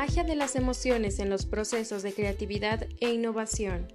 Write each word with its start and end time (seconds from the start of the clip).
magia 0.00 0.24
de 0.24 0.34
las 0.34 0.56
emociones 0.56 1.18
en 1.18 1.28
los 1.28 1.44
procesos 1.44 2.02
de 2.02 2.14
creatividad 2.14 2.88
e 3.00 3.12
innovación. 3.12 3.86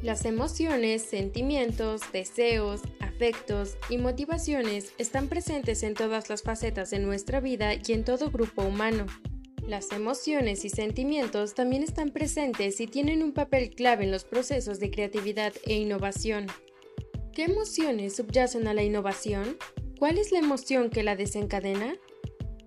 Las 0.00 0.24
emociones, 0.24 1.02
sentimientos, 1.02 2.00
deseos, 2.14 2.80
afectos 3.00 3.76
y 3.90 3.98
motivaciones 3.98 4.94
están 4.96 5.28
presentes 5.28 5.82
en 5.82 5.92
todas 5.92 6.30
las 6.30 6.42
facetas 6.42 6.88
de 6.88 7.00
nuestra 7.00 7.40
vida 7.40 7.74
y 7.74 7.92
en 7.92 8.04
todo 8.04 8.30
grupo 8.30 8.62
humano. 8.62 9.04
Las 9.68 9.92
emociones 9.92 10.64
y 10.64 10.70
sentimientos 10.70 11.52
también 11.54 11.82
están 11.82 12.08
presentes 12.08 12.80
y 12.80 12.86
tienen 12.86 13.22
un 13.22 13.32
papel 13.32 13.68
clave 13.68 14.04
en 14.04 14.10
los 14.10 14.24
procesos 14.24 14.80
de 14.80 14.90
creatividad 14.90 15.52
e 15.66 15.74
innovación. 15.74 16.46
¿Qué 17.34 17.44
emociones 17.44 18.16
subyacen 18.16 18.66
a 18.66 18.72
la 18.72 18.82
innovación? 18.82 19.58
¿Cuál 19.98 20.16
es 20.16 20.32
la 20.32 20.38
emoción 20.38 20.88
que 20.88 21.02
la 21.02 21.16
desencadena? 21.16 21.98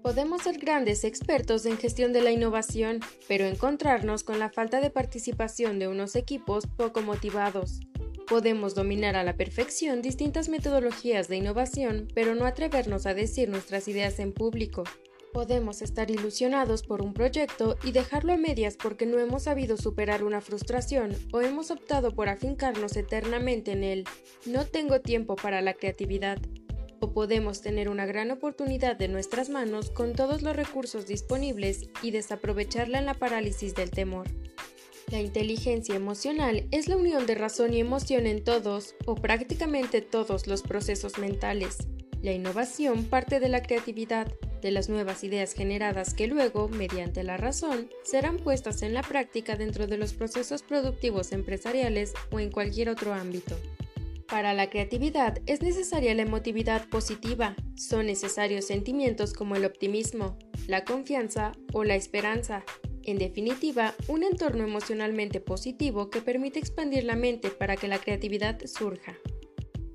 Podemos 0.04 0.42
ser 0.42 0.58
grandes 0.58 1.06
expertos 1.06 1.66
en 1.66 1.78
gestión 1.78 2.12
de 2.12 2.22
la 2.22 2.32
innovación, 2.32 3.00
pero 3.30 3.46
encontrarnos 3.46 4.26
con 4.26 4.38
la 4.38 4.50
falta 4.50 4.82
de 4.82 4.90
participación 4.90 5.80
de 5.80 5.88
unos 5.88 6.18
equipos 6.18 6.68
poco 6.68 7.02
motivados. 7.02 7.80
Podemos 8.28 8.76
dominar 8.76 9.16
a 9.16 9.24
la 9.24 9.38
perfección 9.38 10.02
distintas 10.02 10.50
metodologías 10.50 11.30
de 11.30 11.38
innovación, 11.38 12.10
pero 12.14 12.36
no 12.36 12.46
atrevernos 12.46 13.06
a 13.06 13.14
decir 13.14 13.48
nuestras 13.48 13.88
ideas 13.88 14.20
en 14.20 14.34
público. 14.34 14.84
Podemos 15.32 15.82
estar 15.82 16.12
ilusionados 16.12 16.84
por 16.84 17.02
un 17.02 17.14
proyecto 17.14 17.78
y 17.86 17.94
dejarlo 17.94 18.34
a 18.34 18.38
medias 18.38 18.76
porque 18.76 19.06
no 19.06 19.20
hemos 19.20 19.44
sabido 19.44 19.78
superar 19.78 20.26
una 20.26 20.42
frustración 20.42 21.16
o 21.32 21.40
hemos 21.40 21.72
optado 21.72 22.12
por 22.12 22.28
afincarnos 22.28 22.98
eternamente 22.98 23.72
en 23.72 23.86
él. 23.86 24.04
No 24.46 24.66
tengo 24.66 25.00
tiempo 25.00 25.38
para 25.38 25.62
la 25.62 25.74
creatividad 25.74 26.40
o 27.04 27.12
podemos 27.12 27.62
tener 27.62 27.90
una 27.90 28.06
gran 28.06 28.32
oportunidad 28.32 28.96
de 28.96 29.10
nuestras 29.10 29.50
manos 29.50 29.90
con 29.90 30.14
todos 30.14 30.42
los 30.42 30.56
recursos 30.56 31.06
disponibles 31.06 31.90
y 32.02 32.12
desaprovecharla 32.12 32.98
en 33.00 33.06
la 33.06 33.14
parálisis 33.14 33.76
del 33.76 33.92
temor. 33.92 34.28
La 35.12 35.20
inteligencia 35.20 35.96
emocional 35.96 36.66
es 36.72 36.88
la 36.88 36.96
unión 36.96 37.26
de 37.26 37.36
razón 37.36 37.74
y 37.74 37.82
emoción 37.82 38.26
en 38.26 38.42
todos 38.42 38.96
o 39.06 39.16
prácticamente 39.16 40.02
todos 40.02 40.48
los 40.48 40.62
procesos 40.62 41.18
mentales. 41.18 41.90
La 42.22 42.32
innovación 42.32 43.04
parte 43.04 43.42
de 43.42 43.50
la 43.50 43.62
creatividad, 43.62 44.32
de 44.62 44.72
las 44.72 44.88
nuevas 44.88 45.26
ideas 45.26 45.54
generadas 45.54 46.14
que 46.14 46.28
luego, 46.28 46.70
mediante 46.70 47.22
la 47.24 47.36
razón, 47.36 47.90
serán 48.06 48.38
puestas 48.38 48.82
en 48.82 48.94
la 48.94 49.02
práctica 49.02 49.58
dentro 49.58 49.88
de 49.88 49.98
los 49.98 50.14
procesos 50.14 50.64
productivos 50.64 51.34
empresariales 51.34 52.14
o 52.32 52.40
en 52.40 52.50
cualquier 52.50 52.88
otro 52.88 53.14
ámbito. 53.14 53.58
Para 54.34 54.56
la 54.56 54.72
creatividad 54.72 55.38
es 55.46 55.62
necesaria 55.62 56.16
la 56.16 56.24
emotividad 56.24 56.90
positiva. 56.90 57.56
Son 57.76 58.08
necesarios 58.08 58.66
sentimientos 58.66 59.32
como 59.32 59.56
el 59.56 59.64
optimismo, 59.64 60.40
la 60.66 60.86
confianza 60.86 61.52
o 61.72 61.84
la 61.84 61.94
esperanza. 61.94 62.64
En 63.04 63.20
definitiva, 63.20 63.94
un 64.08 64.24
entorno 64.24 64.64
emocionalmente 64.64 65.40
positivo 65.40 66.10
que 66.10 66.22
permite 66.22 66.58
expandir 66.58 67.04
la 67.04 67.16
mente 67.16 67.52
para 67.52 67.76
que 67.76 67.88
la 67.88 68.00
creatividad 68.00 68.60
surja. 68.66 69.20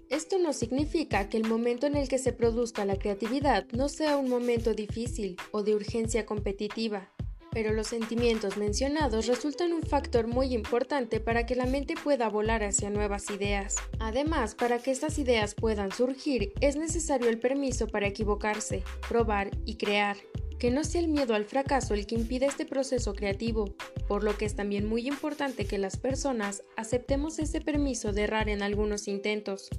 Esto 0.08 0.39
no 0.39 0.52
significa 0.52 1.28
que 1.28 1.36
el 1.36 1.45
momento 1.45 1.89
en 1.89 1.97
el 1.97 2.08
que 2.08 2.19
se 2.19 2.33
produzca 2.33 2.84
la 2.84 2.97
creatividad 2.97 3.67
no 3.73 3.89
sea 3.89 4.19
un 4.19 4.28
momento 4.28 4.73
difícil 4.73 5.34
o 5.50 5.64
de 5.64 5.75
urgencia 5.75 6.27
competitiva 6.27 7.12
pero 7.53 7.73
los 7.73 7.89
sentimientos 7.89 8.57
mencionados 8.57 9.27
resultan 9.27 9.73
un 9.73 9.83
factor 9.83 10.27
muy 10.27 10.55
importante 10.55 11.21
para 11.21 11.47
que 11.47 11.57
la 11.57 11.67
mente 11.67 11.95
pueda 12.03 12.29
volar 12.29 12.63
hacia 12.63 12.91
nuevas 12.91 13.31
ideas. 13.31 13.77
Además, 13.99 14.55
para 14.55 14.79
que 14.79 14.91
estas 14.91 15.19
ideas 15.19 15.55
puedan 15.55 15.93
surgir, 15.93 16.53
es 16.61 16.77
necesario 16.77 17.29
el 17.29 17.39
permiso 17.39 17.87
para 17.87 18.07
equivocarse, 18.07 18.83
probar 19.09 19.51
y 19.65 19.77
crear. 19.77 20.17
Que 20.59 20.71
no 20.73 20.83
sea 20.83 21.01
el 21.01 21.09
miedo 21.09 21.35
al 21.35 21.45
fracaso 21.45 21.95
el 21.95 22.07
que 22.07 22.17
impide 22.17 22.47
este 22.47 22.67
proceso 22.67 23.15
creativo, 23.15 23.77
por 24.08 24.25
lo 24.25 24.37
que 24.37 24.45
es 24.45 24.57
también 24.57 24.89
muy 24.89 25.07
importante 25.07 25.67
que 25.67 25.79
las 25.79 25.97
personas 25.97 26.64
aceptemos 26.77 27.39
ese 27.39 27.61
permiso 27.61 28.13
de 28.13 28.23
errar 28.23 28.48
en 28.48 28.63
algunos 28.63 29.07
intentos. 29.07 29.70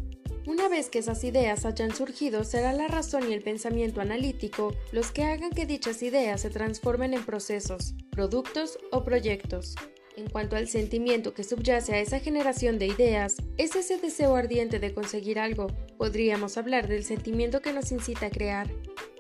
Una 0.49 0.67
vez 0.67 0.89
que 0.89 0.97
esas 0.97 1.23
ideas 1.23 1.63
hayan 1.63 1.95
surgido, 1.95 2.43
será 2.43 2.73
la 2.73 2.87
razón 2.87 3.29
y 3.29 3.33
el 3.33 3.43
pensamiento 3.43 4.01
analítico 4.01 4.73
los 4.91 5.11
que 5.11 5.23
hagan 5.23 5.51
que 5.51 5.67
dichas 5.67 6.01
ideas 6.01 6.41
se 6.41 6.49
transformen 6.49 7.13
en 7.13 7.23
procesos, 7.23 7.93
productos 8.09 8.79
o 8.91 9.03
proyectos. 9.03 9.75
En 10.17 10.27
cuanto 10.27 10.55
al 10.55 10.67
sentimiento 10.67 11.35
que 11.35 11.43
subyace 11.43 11.93
a 11.93 11.99
esa 11.99 12.19
generación 12.19 12.79
de 12.79 12.87
ideas, 12.87 13.35
es 13.57 13.75
ese 13.75 13.99
deseo 13.99 14.35
ardiente 14.35 14.79
de 14.79 14.91
conseguir 14.91 15.37
algo. 15.37 15.67
Podríamos 15.99 16.57
hablar 16.57 16.87
del 16.87 17.03
sentimiento 17.03 17.61
que 17.61 17.71
nos 17.71 17.91
incita 17.91 18.25
a 18.25 18.31
crear. 18.31 18.71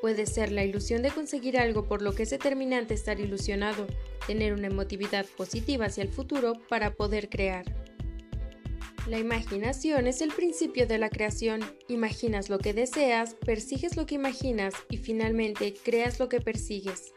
Puede 0.01 0.25
ser 0.25 0.51
la 0.51 0.63
ilusión 0.63 1.03
de 1.03 1.11
conseguir 1.11 1.59
algo 1.59 1.87
por 1.87 2.01
lo 2.01 2.15
que 2.15 2.23
es 2.23 2.31
determinante 2.31 2.95
estar 2.95 3.19
ilusionado, 3.19 3.85
tener 4.25 4.51
una 4.51 4.65
emotividad 4.65 5.27
positiva 5.37 5.85
hacia 5.85 6.01
el 6.01 6.09
futuro 6.09 6.53
para 6.69 6.95
poder 6.95 7.29
crear. 7.29 7.65
La 9.09 9.17
imaginación 9.17 10.05
es 10.05 10.21
el 10.21 10.29
principio 10.29 10.85
de 10.85 10.99
la 10.99 11.09
creación. 11.09 11.61
Imaginas 11.87 12.47
lo 12.47 12.59
que 12.59 12.75
deseas, 12.75 13.33
persigues 13.33 13.97
lo 13.97 14.05
que 14.05 14.13
imaginas 14.13 14.75
y 14.87 14.97
finalmente 14.97 15.73
creas 15.73 16.19
lo 16.19 16.29
que 16.29 16.39
persigues. 16.39 17.15